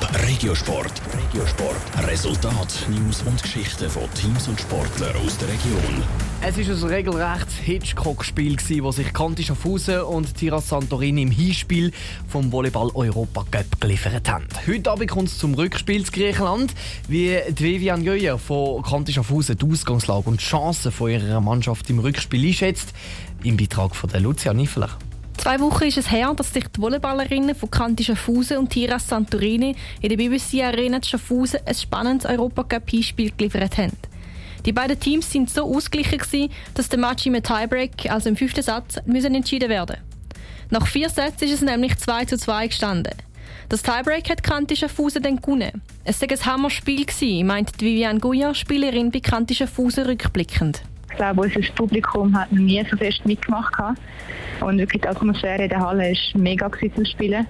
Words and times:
Top 0.00 0.10
Regiosport. 0.26 0.92
Regiosport. 1.12 1.76
Resultat, 2.06 2.86
News 2.88 3.22
und 3.22 3.42
Geschichten 3.42 3.90
von 3.90 4.02
Teams 4.14 4.46
und 4.46 4.60
Sportlern 4.60 5.16
aus 5.16 5.36
der 5.38 5.48
Region. 5.48 6.02
Es 6.40 6.56
war 6.56 6.88
ein 6.88 6.94
regelrechtes 6.94 7.54
Hitchcock-Spiel, 7.54 8.56
wo 8.82 8.92
sich 8.92 9.12
Conti 9.12 9.44
Schaffhausen 9.44 10.02
und 10.02 10.36
Tiras 10.36 10.68
Santorini 10.68 11.22
im 11.22 11.30
Hinspiel 11.30 11.92
vom 12.28 12.52
Volleyball 12.52 12.90
Europa 12.94 13.44
Cup 13.50 13.80
geliefert 13.80 14.28
haben. 14.28 14.46
Heute 14.66 14.90
Abend 14.90 15.10
kommt 15.10 15.28
es 15.28 15.38
zum 15.38 15.54
Rückspiel 15.54 16.04
zu 16.04 16.12
Griechenland. 16.12 16.74
Wie 17.08 17.38
Vivian 17.56 18.04
Göyer 18.04 18.38
von 18.38 18.82
Conti 18.82 19.12
Schaffhausen 19.12 19.58
die 19.58 19.66
Ausgangslage 19.66 20.28
und 20.28 20.40
die 20.40 20.44
Chancen 20.44 20.92
ihrer 21.00 21.40
Mannschaft 21.40 21.90
im 21.90 21.98
Rückspiel 21.98 22.46
einschätzt, 22.46 22.92
im 23.42 23.56
Beitrag 23.56 23.96
von 23.96 24.10
der 24.10 24.20
Lucia 24.20 24.54
Niffeler. 24.54 24.90
Zwei 25.38 25.60
Wochen 25.60 25.84
ist 25.84 25.96
es 25.96 26.10
her, 26.10 26.34
dass 26.34 26.52
sich 26.52 26.66
die 26.66 26.80
Volleyballerinnen 26.80 27.54
von 27.54 27.70
Kanti 27.70 28.02
Schaffhausen 28.02 28.58
und 28.58 28.70
Tiras 28.70 29.08
Santorini 29.08 29.76
in 30.02 30.08
der 30.08 30.16
BBC 30.16 30.64
Arena 30.64 31.00
Schaffhausen 31.00 31.60
ein 31.64 31.74
spannendes 31.76 32.28
Europacup-Hinspiel 32.28 33.32
geliefert 33.36 33.78
haben. 33.78 33.96
Die 34.66 34.72
beiden 34.72 34.98
Teams 34.98 35.30
sind 35.30 35.48
so 35.48 35.64
ausgeglichen, 35.64 36.18
gewesen, 36.18 36.50
dass 36.74 36.88
der 36.88 36.98
Match 36.98 37.24
im 37.24 37.40
Tiebreak, 37.40 38.10
also 38.10 38.28
im 38.28 38.36
fünften 38.36 38.62
Satz, 38.62 38.96
müssen 39.06 39.32
entschieden 39.32 39.70
werden 39.70 39.98
Nach 40.70 40.86
vier 40.88 41.08
Sätzen 41.08 41.44
ist 41.44 41.54
es 41.54 41.62
nämlich 41.62 41.96
2 41.96 42.24
zu 42.24 42.36
2 42.36 42.66
gestanden. 42.66 43.14
Das 43.68 43.82
Tiebreak 43.82 44.28
hat 44.28 44.42
Kanti 44.42 44.74
Schaffhausen 44.74 45.22
dann 45.22 45.36
gewonnen. 45.36 45.82
Es 46.02 46.20
war 46.20 46.28
ein 46.30 46.44
Hammerspiel, 46.44 47.06
meint 47.44 47.80
Viviane 47.80 48.18
Guya, 48.18 48.54
Spielerin 48.54 49.12
bei 49.12 49.20
Kanti 49.20 49.54
Schaffhausen 49.54 50.04
rückblickend 50.04 50.82
glaube, 51.18 51.42
unser 51.42 51.60
Publikum 51.74 52.38
hat 52.38 52.50
noch 52.50 52.60
nie 52.60 52.82
so 52.90 52.96
fest 52.96 53.24
mitgemacht. 53.26 53.74
Und 54.60 54.78
wirklich 54.78 55.02
die 55.02 55.08
Atmosphäre 55.08 55.64
in 55.64 55.68
der 55.68 55.80
Halle 55.80 56.12
war 56.12 56.40
mega 56.40 56.70
zum 56.94 57.04
Spielen. 57.04 57.46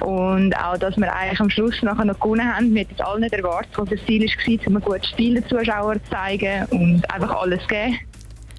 Und 0.00 0.54
auch, 0.56 0.76
dass 0.76 0.96
wir 0.96 1.14
eigentlich 1.14 1.40
am 1.40 1.48
Schluss 1.48 1.80
nachher 1.82 2.04
noch 2.04 2.18
gewonnen 2.18 2.52
haben, 2.52 2.74
wir 2.74 2.80
hätten 2.80 3.00
alle 3.00 3.20
nicht 3.20 3.32
erwartet. 3.32 3.70
Das 3.76 4.04
Ziel 4.06 4.22
war, 4.26 4.66
um 4.66 4.76
ein 4.76 4.82
gutes 4.82 5.08
Spiel 5.10 5.34
den 5.34 5.46
Zuschauern 5.46 6.00
zu 6.04 6.10
zeigen 6.10 6.66
und 6.70 7.10
einfach 7.12 7.36
alles 7.40 7.66
geben. 7.68 7.98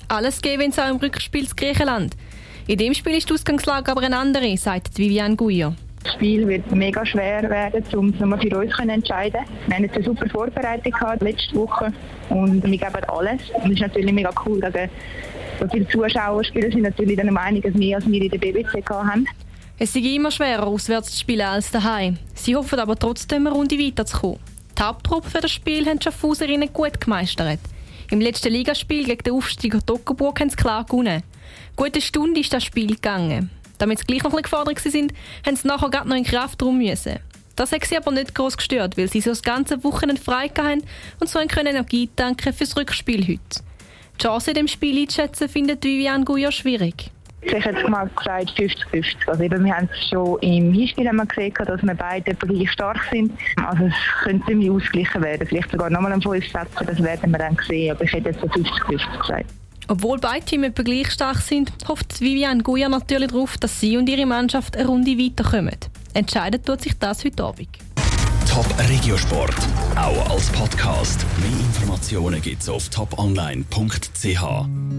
Alles 0.07 0.41
geben, 0.41 0.63
wenn 0.63 0.69
es 0.69 0.79
auch 0.79 0.89
im 0.89 0.97
Rückspiel 0.97 1.47
zu 1.47 1.55
Griechenland. 1.55 2.15
In 2.67 2.77
dem 2.77 2.93
Spiel 2.93 3.13
ist 3.13 3.29
die 3.29 3.33
Ausgangslage 3.33 3.91
aber 3.91 4.01
eine 4.01 4.17
andere, 4.17 4.55
sagt 4.57 4.97
Viviane 4.97 5.35
Guyer. 5.35 5.75
Das 6.03 6.13
Spiel 6.13 6.47
wird 6.47 6.69
mega 6.71 7.05
schwer 7.05 7.49
werden, 7.49 7.83
um 7.95 8.09
es 8.09 8.19
nochmal 8.19 8.39
für 8.39 8.57
uns 8.57 8.75
zu 8.75 8.81
entscheiden. 8.81 9.41
Wir 9.67 9.75
haben 9.75 9.83
jetzt 9.83 9.95
eine 9.95 10.03
super 10.03 10.29
Vorbereitung 10.29 10.91
gehabt 10.91 11.21
letzte 11.21 11.55
Woche 11.55 11.93
und 12.29 12.63
wir 12.63 12.77
geben 12.77 13.03
alles. 13.07 13.41
Und 13.55 13.65
es 13.65 13.71
ist 13.71 13.81
natürlich 13.81 14.11
mega 14.11 14.31
cool, 14.45 14.59
dass 14.59 14.73
so 15.59 15.67
viele 15.69 15.87
Zuschauer 15.87 16.43
spielen 16.43 16.71
sind 16.71 16.81
natürlich 16.81 17.15
dann 17.15 17.29
um 17.29 17.37
einiges 17.37 17.73
mehr, 17.75 17.97
als 17.97 18.07
wir 18.07 18.21
in 18.21 18.29
der 18.29 18.37
BBC 18.37 18.89
haben. 18.89 19.25
Es 19.79 19.95
ist 19.95 20.05
immer 20.05 20.31
schwerer, 20.31 20.67
auswärts 20.67 21.11
zu 21.11 21.19
spielen 21.19 21.47
als 21.47 21.71
daheim. 21.71 22.17
Sie 22.33 22.55
hoffen 22.55 22.79
aber 22.79 22.97
trotzdem, 22.97 23.47
eine 23.47 23.55
Runde 23.55 23.77
weiterzukommen. 23.77 24.39
Die 24.77 24.81
Haupttruppe 24.81 25.29
für 25.29 25.41
das 25.41 25.51
Spiel 25.51 25.85
haben 25.85 25.99
die 25.99 26.03
Schaffhauserinnen 26.03 26.71
gut 26.73 26.99
gemeistert. 26.99 27.59
Im 28.11 28.21
letzten 28.21 28.51
Ligaspiel 28.51 29.05
gegen 29.05 29.23
den 29.23 29.33
Aufsteiger 29.33 29.83
Toggenburg 29.85 30.39
haben 30.39 30.49
sie 30.49 30.55
klar 30.55 30.83
gewonnen. 30.83 31.23
Gute 31.75 32.01
Stunde 32.01 32.39
ist 32.41 32.53
das 32.53 32.63
Spiel 32.63 32.95
gegangen. 32.95 33.49
Damit 33.83 33.99
sie 33.99 34.05
gleich 34.05 34.23
noch 34.23 34.33
ein 34.33 34.41
gefordert 34.41 34.79
sind, 34.79 35.11
haben 35.45 35.57
sie 35.57 35.67
nachher 35.67 35.89
gerade 35.89 36.07
noch 36.07 36.15
in 36.15 36.23
Kraft 36.23 36.61
drum 36.61 36.77
müssen. 36.77 37.19
Das 37.57 37.73
hat 37.73 37.83
sie 37.83 37.97
aber 37.97 38.13
nicht 38.13 38.33
groß 38.33 38.55
gestört, 38.55 38.97
weil 38.97 39.09
sie 39.09 39.19
so 39.19 39.31
das 39.31 39.43
ganze 39.43 39.83
Wochenende 39.83 40.21
frei 40.21 40.47
hatten 40.47 40.83
und 41.19 41.27
so 41.27 41.37
können 41.49 41.67
Energie 41.67 42.09
tanken 42.15 42.53
fürs 42.53 42.77
Rückspiel 42.77 43.27
heute. 43.27 43.61
Die 44.17 44.23
Chance 44.23 44.51
in 44.51 44.55
dem 44.55 44.67
Spiel 44.69 44.97
einzuschätzen, 44.97 45.49
findet 45.49 45.83
Vivian 45.83 46.23
Guya 46.23 46.49
schwierig. 46.49 47.11
Ich 47.41 47.53
hätte 47.53 47.89
mal 47.89 48.09
gesagt 48.15 48.51
50-50. 48.57 49.27
Also 49.27 49.41
wir 49.41 49.75
haben 49.75 49.89
es 49.91 50.07
schon 50.07 50.39
im 50.39 50.71
Hinspiel 50.71 51.09
gesehen, 51.09 51.53
dass 51.65 51.83
wir 51.83 51.93
beide 51.93 52.33
gleich 52.35 52.71
stark 52.71 53.01
sind. 53.11 53.33
Also 53.57 53.83
es 53.83 53.93
könnte 54.23 54.45
ziemlich 54.45 54.69
ausgeglichen 54.69 55.21
werden. 55.21 55.45
Vielleicht 55.45 55.71
sogar 55.71 55.89
nochmal 55.89 56.13
ein 56.13 56.21
5 56.21 56.41
setzen, 56.41 56.87
das 56.87 57.03
werden 57.03 57.31
wir 57.31 57.37
dann 57.37 57.57
sehen. 57.67 57.91
Aber 57.91 58.05
ich 58.05 58.13
hätte 58.13 58.29
jetzt 58.29 58.39
so 58.39 58.47
50-50 58.47 59.19
gesagt. 59.19 59.53
Obwohl 59.87 60.19
beide 60.19 60.45
Teams 60.45 60.67
etwa 60.67 60.83
gleich 60.83 61.11
stark 61.11 61.41
sind, 61.41 61.71
hofft 61.87 62.21
Vivian 62.21 62.63
Guya 62.63 62.89
natürlich 62.89 63.31
darauf, 63.31 63.57
dass 63.57 63.79
sie 63.79 63.97
und 63.97 64.07
ihre 64.07 64.25
Mannschaft 64.25 64.77
eine 64.77 64.87
Runde 64.87 65.17
weiterkommen. 65.17 65.75
Entscheidet 66.13 66.65
tut 66.65 66.81
sich 66.81 66.97
das 66.97 67.23
heute 67.23 67.43
Abend. 67.43 67.69
Top 68.49 68.65
Regiosport, 68.87 69.55
auch 69.95 70.29
als 70.29 70.47
Podcast. 70.49 71.25
Mehr 71.39 71.49
Informationen 71.49 72.41
gibt's 72.41 72.69
auf 72.69 72.87
toponline.ch. 72.89 74.43